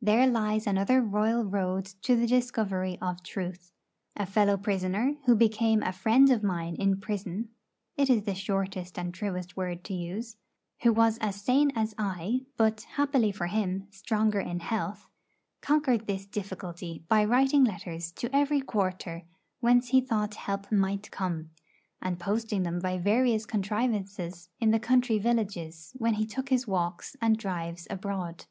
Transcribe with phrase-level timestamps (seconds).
[0.00, 3.72] There lies another royal road to the discovery of truth.
[4.14, 7.48] A fellow prisoner, who became a friend of mine in prison
[7.96, 10.36] (it is the shortest and truest word to use),
[10.82, 15.06] who was as sane as I, but, happily for him, stronger in health,
[15.62, 19.24] conquered this difficulty by writing letters to every quarter
[19.58, 21.50] whence he thought help might come,
[22.00, 27.16] and posting them by various contrivances in the country villages when he took his walks
[27.20, 28.44] and drives abroad.